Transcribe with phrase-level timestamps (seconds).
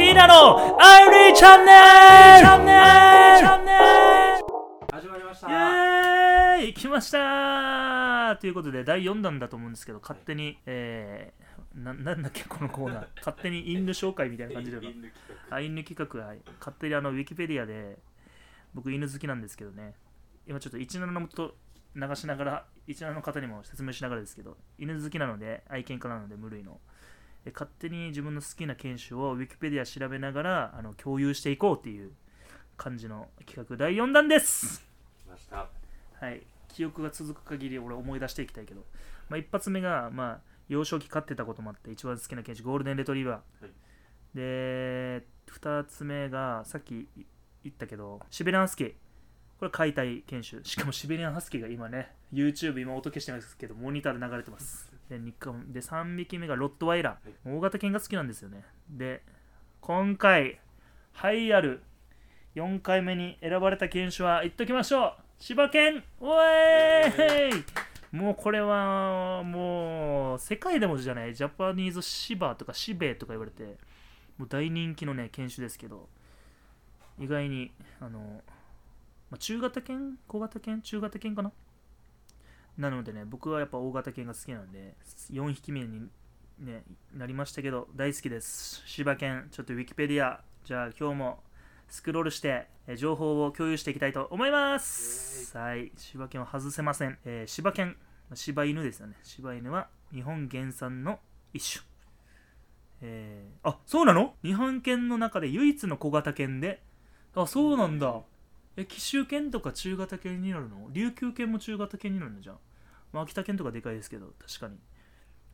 [0.00, 1.72] ティーナのアイリーチャンネ
[2.40, 2.46] ル。
[4.90, 5.48] 始まりました。
[6.58, 6.72] イエーイ。
[6.72, 8.38] 来ました。
[8.40, 13.06] ということで第4弾だと思うんですけど勝手に、えー、ななんだっけこのコーナー。
[13.20, 14.78] 勝手に犬紹介みたいな感じで。
[14.78, 16.18] 犬企画。
[16.18, 17.98] は勝手にあのウィキペディアで
[18.72, 19.92] 僕犬好きなんですけどね。
[20.46, 21.56] 今ちょっと17のと
[21.94, 26.80] 流しながら17の方にも説明しながらですけど犬好きなので愛犬家なので無類の。
[26.80, 26.90] え
[27.46, 32.12] 勝手に自分の好きな犬種をウィキペディア調べながらあの共有していこうっていう
[32.76, 34.84] 感じの企画第4弾です。
[35.30, 35.68] ました。
[36.20, 36.42] はい。
[36.68, 38.84] 記憶が続く限り俺思い出していきたいけど、
[39.28, 43.72] まあ、一発目がまあ幼少期飼ってたこともあって一番好きな犬種ゴールデンレトリバー、はい。
[44.34, 47.08] で2つ目がさっき
[47.64, 48.92] 言ったけどシベリアンハスキー。
[49.58, 50.64] これ解体犬種。
[50.64, 58.64] しかもシベリアンハスキーが今ね YouTube 今音消してますけどモニターで流れてますで 2, 個で3匹目がロットワイラー、大型犬が好きなんですよね。
[58.88, 59.22] で
[59.80, 60.60] 今回
[61.22, 61.82] 栄えある
[62.54, 65.12] 4回目に選ばれた犬種は言っときましょう。
[65.38, 67.64] 柴犬おえーい！
[68.16, 71.34] もうこれはもう世界でもじゃない。
[71.34, 73.78] ジャパニーズシバとかシベとか言われて
[74.38, 76.08] もう大人気のね犬種ですけど。
[77.18, 77.70] 意外に
[78.00, 78.42] あの、
[79.30, 80.18] まあ、中型犬？
[80.26, 80.80] 小型犬？
[80.80, 81.52] 中型犬かな？
[82.78, 84.94] なのでね僕はやっぱ大型犬が好きなんで
[85.30, 86.08] 4匹目に
[86.58, 86.82] ね
[87.14, 88.82] なりましたけど大好きです。
[88.86, 89.48] 柴犬。
[89.50, 91.42] ちょっとウィキペディアじゃあ今日も
[91.88, 95.56] スクロールしてえー情報を共有していきたいと思います。
[95.56, 95.92] はい。
[95.96, 97.88] 柴犬は外せません、えー柴犬。
[98.28, 99.16] まあ柴犬ですよね。
[99.22, 101.18] 柴犬は日本原産の
[101.52, 101.84] 一種。
[103.02, 104.34] えーあそうなの？
[104.42, 106.82] 日本犬の中で唯一の小型犬で？
[107.34, 108.20] あそうなんだ
[108.80, 110.88] え紀州犬とか中型犬になるの？
[110.90, 112.58] 琉球犬も中型犬になるのじゃん、
[113.12, 114.78] まあ、秋田犬とかでかいですけど確かに。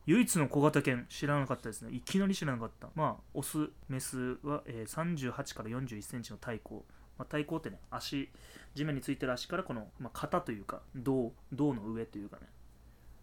[0.05, 1.93] 唯一の小型犬知らなかったですね。
[1.93, 2.87] いきなり知らなかった。
[2.95, 6.85] まあオスメスは、えー38から41センチの体高、
[7.17, 8.29] まあ、体高ってね足
[8.73, 12.47] 地面についてる足からこの、まあ、肩というか胴胴の上というかね。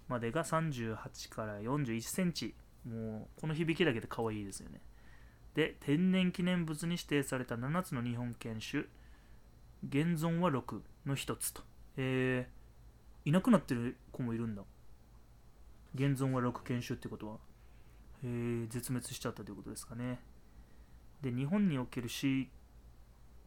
[0.08, 2.54] までが38から41センチ。
[2.86, 4.82] もうこの響きだけで可愛いですよね。
[5.54, 8.84] で天然記念物に指定された7つの日本犬種。
[9.88, 11.62] 現存は6の一つと。
[11.96, 14.62] えー、いなくなってる子もいるんだ。
[15.94, 17.36] 現存は6犬種ってことは。
[18.24, 20.20] えー、絶滅しちゃったということですかね。
[21.22, 22.50] で日本における飼育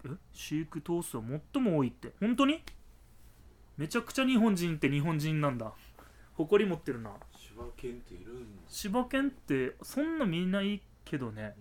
[0.06, 0.10] え？
[0.34, 2.14] 飼育頭数は最も多いって。
[2.20, 2.64] 本当に？
[3.78, 5.74] めちゃくちゃ日本人って日本人なんだ。
[6.36, 7.12] 誇り持ってるな。
[7.36, 8.46] 柴犬っているん
[9.10, 11.56] 犬ってそんな見ないけどね。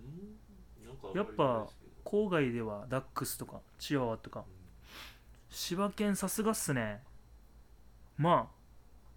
[1.14, 1.66] やっぱ
[2.04, 4.44] 郊外ではダックスとかチワワとか
[5.58, 7.00] 柴犬さすがっすね。
[8.18, 8.54] まあ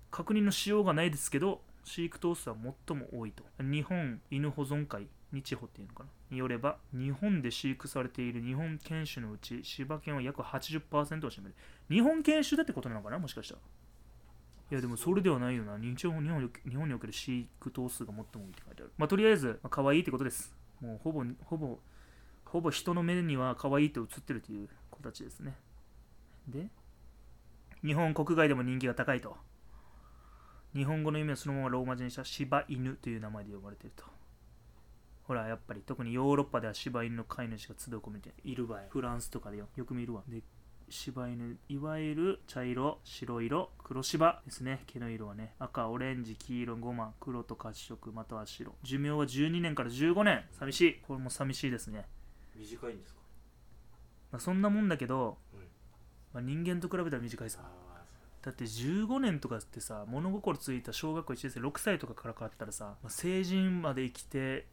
[0.09, 2.55] 確認のしようがないですけど飼育頭数は
[2.87, 3.43] 最も多いと。
[3.59, 6.09] 日本犬保存会日保っていうのかな。
[6.31, 11.55] によれば日本で飼育されている日本犬種のうち柴犬は約80%を占める。
[11.91, 13.19] 日本犬種だってことなのかな？
[13.19, 13.59] もしかしたら。
[14.71, 15.77] いやでもそれではないよな。
[15.77, 18.93] 日本日本日本における飼育頭数が最も多いって書いてある。
[18.97, 20.55] まあとりあえず、まあ、可愛いってことです。
[20.79, 21.79] もうほぼほぼ
[22.45, 25.53] ほぼ人の目には可愛いと映ってるという子たちですね。
[26.51, 26.67] で？
[27.85, 29.37] 日本国外でも人気が高いと。
[30.75, 34.05] 日本語の意味をそのままローマ字にした柴犬という名前で呼ばれていると。
[35.23, 40.23] ほらやっぱり特にヨーロッパでは柴犬の飼い主が集う込めている場合フランスとかでよよく見るわ。
[40.27, 40.41] で
[40.89, 44.83] 柴犬いわゆる茶色白色黒柴ですね。
[44.87, 48.75] 毛の色はね赤オレンジ黄色ゴマ黒と褐色または白。
[48.83, 50.43] 寿命は12年から15年。
[50.51, 51.01] 寂しい。
[51.07, 52.05] これも寂しいですね。
[52.55, 53.19] 短いんですか？
[54.31, 55.59] まあ、そんなもんだけど、うん
[56.33, 57.59] まあ、人間と比べたら短いさ。
[58.41, 64.65] だって15年とかってさ物心ついた小学校1年生6歳とかから変わったらさ、まあ成人まで生きて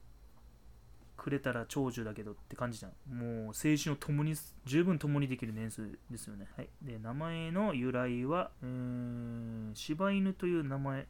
[1.17, 2.93] くれたら長寿だけどって感じじゃん。
[3.13, 4.35] もう青春を共に
[4.65, 6.47] 十分共にできる年数ですよね。
[6.57, 6.69] はい。
[6.83, 11.07] で名前の由来はうーん柴犬という名前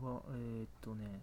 [0.00, 1.20] はえーっとね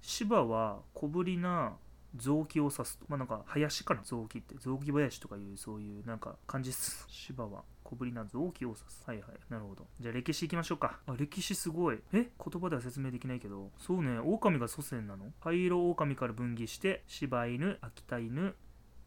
[0.00, 1.76] 柴は小ぶりな
[2.16, 2.98] 臓器を指す。
[2.98, 7.04] とまあなんか林かな臓器って臓器林とかいうそういうなんか感じっす。
[7.08, 7.64] 柴は。
[7.84, 9.02] 小ぶりな臓器を指す。
[9.06, 9.30] はいはい。
[9.48, 9.86] なるほど。
[9.98, 11.00] じゃあ歴史いきましょうか。
[11.06, 11.98] あ歴史すごい。
[12.12, 12.30] え？
[12.38, 13.70] 言葉では説明できないけど。
[13.78, 14.18] そうね。
[14.18, 15.32] 狼が祖先なの？
[15.40, 18.54] 灰色狼から分岐して柴犬秋田犬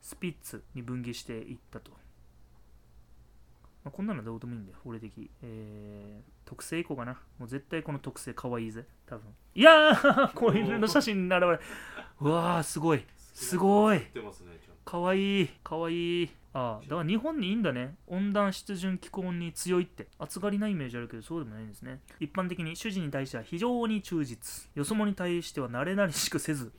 [0.02, 1.92] スピッツに分岐していったと
[3.84, 5.30] まあ、こんなのどうでもいいんだよ、俺的。
[5.42, 7.20] えー、特性いこうかな。
[7.40, 9.24] もう絶対この特性可愛いぜ、多分。
[9.56, 11.60] いやー 子犬の写真に現れ
[12.20, 13.00] うわー、すごい。
[13.00, 14.02] ーすごい。
[14.86, 16.24] かわいいかわい。
[16.24, 16.30] い。
[16.54, 17.96] ああだから日本にいいんだね。
[18.08, 20.08] 温暖湿潤気候に強いって。
[20.20, 22.02] 暑がりなイメージあるけどそうでもないんですね。
[22.20, 24.70] 一般的に主人に対しては非常に忠実。
[24.76, 26.74] よそ者に対しては慣れ慣れしくせず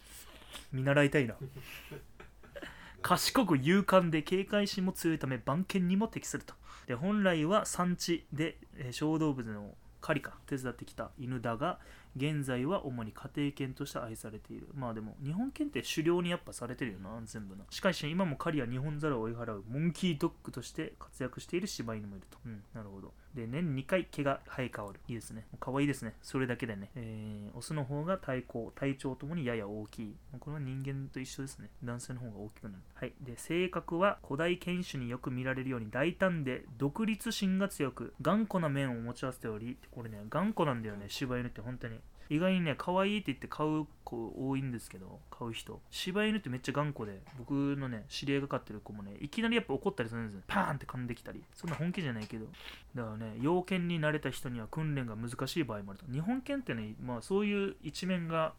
[0.73, 1.37] 見習いたいな。
[3.01, 6.55] 賢く勇敢で警戒心も強いため番犬にも適すると
[6.87, 8.59] で本来は産地で、
[8.91, 11.79] 小動物の狩りか手伝ってきた犬だが
[12.17, 14.69] 現在は主に家庭犬として愛されている。
[14.75, 17.65] まあでも日本犬って狩猟にやっぱされてるよな全部な。
[17.71, 22.39] しかし今も狩りや日本猿を追い払うモンキードッグとして活躍している柴犬もいると。
[22.45, 23.15] うんなるほど。
[23.35, 25.01] で年2回毛が生え変わる。
[25.09, 25.47] いいですね。
[25.61, 26.15] 可愛いですね。
[26.23, 30.17] それだけでね、えーオスの方が体高体長ともにやや大きい。
[30.39, 31.69] これは人間と一緒ですね。
[31.85, 32.75] 男性の方が大きくなる。
[32.95, 33.13] はい。
[33.21, 41.07] で性格は古代犬種によく見られるように大胆で独立心が強く頑固な面を持ち合わせておりこれね頑固なんだよね。
[41.09, 41.99] 柴犬って本当に。
[42.33, 45.81] 意外にね可愛いって言って買う子多いんですけど買う人。
[45.91, 50.43] 柴犬ってめっちゃ頑固で僕のね知り合いが飼ってる子もねいきなりやっぱ怒ったりするんですよ。
[50.47, 51.43] パーンって噛んできたり。
[51.55, 52.47] そんな本気じゃないけど。
[52.95, 56.07] だからね要件に慣れた人には訓練が難しい場合もあると。
[56.11, 58.55] 日本犬ってねまあそういう一面が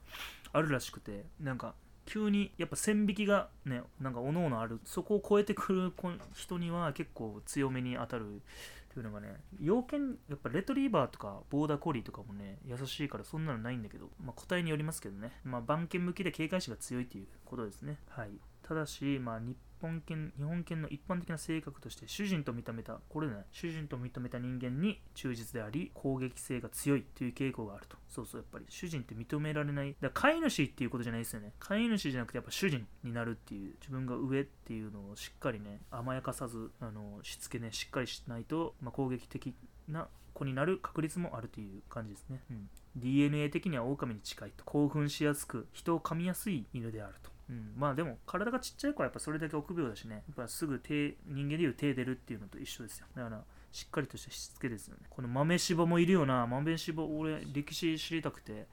[0.52, 1.74] あるらしくてなんか
[2.06, 4.80] 急にやっぱ線引きがねなんかおのおのある。
[4.86, 5.94] そこを超えてくる
[6.36, 8.42] 人には結構強めに当たる
[8.94, 15.32] というのがね要件やっぱレトリーバーとかボーダーコリーとかもね優しいからそんなのないんだけどまあ個体によりますけどね。
[15.44, 17.98] まあ番犬向きで警戒心が強いということですね。
[18.10, 18.30] はい。
[18.68, 27.98] ただしまあ日本犬日本犬の一般的な性格として主人と認めたこれね主人と認めた人間に忠実であり攻撃性が強いという傾向があると。
[28.08, 29.96] そうそうやっぱり主人って認められない。
[30.00, 31.52] だから飼い主っていうことじゃないですよね。
[31.60, 39.54] 飼い主じゃなくてやっぱ主人になるっていう自分が上っていうのをしっかりね甘やかさずあのしつけねしっかりしないと、まあ、攻撃的
[39.90, 44.64] な子になる確率もあるという感じですね、うん、DNA 的には狼に近いと。
[44.64, 47.33] 興奮しやすく人を噛みやすい犬であると。
[47.50, 50.16] うん、まあでも体がちっちゃい子はやっぱそれだけ臆病だしね。
[50.16, 53.08] やっぱすぐ手人間でいう手出るっていうのと一緒ですよ。
[53.16, 53.42] だから
[53.72, 55.02] しっかりとしたしつけですよね。
[55.10, 56.48] この豆柴もいるよな。
[56.48, 58.68] 豆柴俺歴史知りたくて。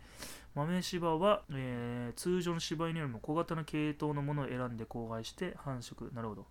[0.54, 6.12] 豆柴は、えー通常の柴犬よりも小型の系統のものを選んで交配して繁殖。
[6.14, 6.46] なるほど。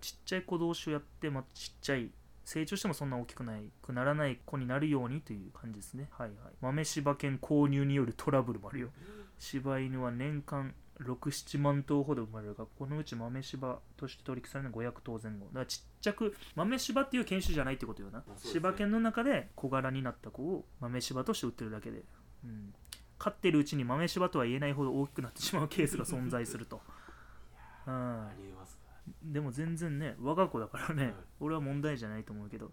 [0.00, 2.10] ちっちゃい子同士をやって、まあ、ちっちゃい
[2.44, 6.08] 成長してもそんな大きくないくならない子になるようにという感じですね。
[6.10, 6.36] はいはい。
[6.60, 8.88] 豆柴犬購入によるトラブルもあるよ。
[9.38, 22.02] 柴犬は年間67万頭ほど生まれるがこのうち豆柴として取り引されるのは500頭前後だからちっちゃく豆柴っていう犬種じゃないってことよな、ね柴犬の中で小柄になった子を豆柴として売ってるだけで、
[22.44, 22.74] うん、
[23.18, 26.80] 飼ってるうちに豆柴とは言えないほど大きくなってしまうケースが存在すると、
[27.86, 28.26] うん、
[29.22, 32.70] でも全然ね我が子だからね、俺は問題じゃないと思うけど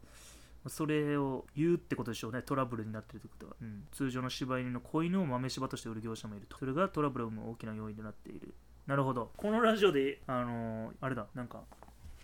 [0.68, 2.42] それを言うってことでしょうね。
[2.42, 3.84] トラブルになってるってことは、うん。
[3.92, 6.58] 通常の柴犬の子犬を豆柴として売る業者もいると。
[6.58, 8.54] それがトラブルを生む大きな要因となっている。
[8.88, 9.32] なるほど。
[9.38, 11.28] このラジオであのーあれだ。
[11.34, 11.64] なんか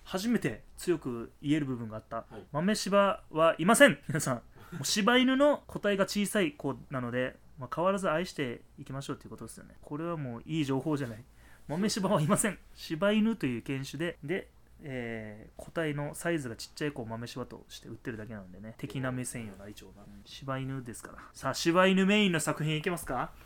[0.03, 2.43] 初めて強く言える部分があった、はい。
[2.51, 3.97] 豆柴はいません。
[4.07, 4.35] 皆さん。
[4.35, 9.75] もう柴犬の個体が小さい子なので、まあ、変わらず愛していきましょうっていうことですよね。
[9.81, 11.23] これはもういい情報じゃない。
[11.67, 12.57] 豆柴はいません。
[12.73, 14.49] 柴犬という犬種でで、
[14.83, 20.03] えー個体のサイズがちっちゃい子を豆柴として売ってるだけなんでね敵な目線よな一応な。
[20.25, 21.17] 柴犬ですから。
[21.33, 23.31] さあ柴犬メインの作品いけますか？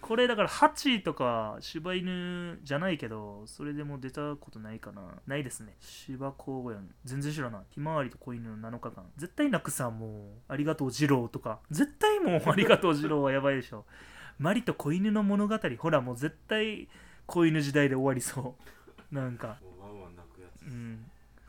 [0.00, 5.02] これだからハチとか柴犬じゃないけどそれでも出たことないかな。
[5.26, 5.76] ないですね。
[5.80, 7.62] 柴公園全然知らない。
[7.70, 9.04] ひまわりと子犬の7日間。
[9.16, 10.06] 絶対なくさも
[10.48, 11.60] うありがとう二郎とか。
[11.70, 13.84] 絶対もうありがとう二郎はやばいでしょ。
[14.38, 15.58] マリと子犬の物語。
[15.78, 16.88] ほらもう絶対
[17.26, 18.56] 子犬時代で終わりそ
[19.10, 19.14] う。
[19.14, 21.04] なんかもうワンワン泣くやつうん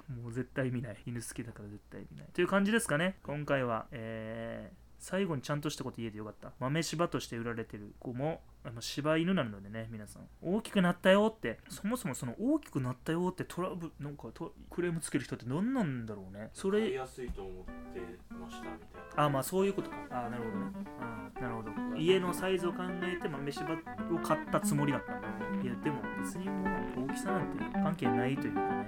[0.10, 0.98] もう絶対見ない。
[1.06, 2.28] 犬好きだから絶対見ない。
[2.34, 3.18] という感じですかね。
[3.24, 6.54] 今回はえー最後にちゃんとしたこと言えてよかった。
[6.62, 10.22] 豆柴として売られてる子もあの柴犬なのでね皆さん。
[10.42, 11.60] 大きくなったよって。
[11.68, 16.52] そもそもその大きくなったよってトラブルなんかとクレームつける人って何なんだろうね。
[16.54, 18.00] それやすいと思って
[18.34, 19.24] ましたみたいな。
[19.26, 19.98] あまあそういうことか。
[20.10, 20.72] あなるほどね。
[21.02, 21.98] あなるほど。
[21.98, 23.78] 家のサイズを考えて豆柴を
[24.24, 25.18] 買ったつもりだった。
[25.18, 25.28] んだ
[25.62, 26.64] いやでも別にも
[27.04, 28.88] う大きさなんて関係ないというかね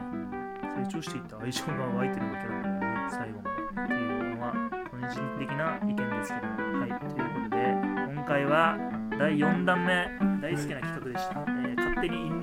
[0.75, 4.53] 成長していった愛情が湧いてるわけなんだよね最後までっていうのは
[4.91, 7.61] 個人的な意見ですけどはいということで
[8.13, 8.77] 今回は
[9.17, 10.07] 第4弾目
[10.41, 12.41] 大好きな企画でした、えー勝手に犬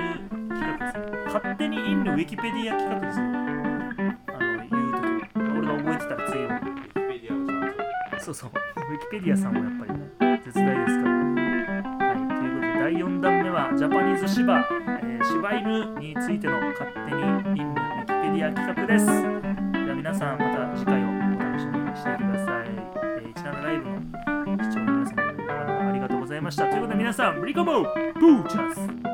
[0.48, 0.98] 企画です。
[0.98, 11.12] ね勝手に犬ウィキペディア企画ですよあの言うとき俺が覚えてたら次をウィキペディアをちゃんそうそう、ウィキペディアさんもやっぱりね、絶大ですから。
[11.12, 14.64] はい、ということで、第4弾目は、ジャパニーズ芝、
[15.24, 19.06] 柴犬についての勝手にインウィキペディア企画です。
[19.06, 22.66] では皆さん、また次回をお楽しみにしていてください。
[22.66, 24.00] えー、17ライブの
[24.64, 26.64] 視聴の皆様、ありがとうございました。
[26.66, 29.11] ということで、皆さん、ブリカモブーチャンス